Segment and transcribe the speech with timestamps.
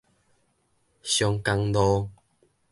[1.03, 2.09] 松江路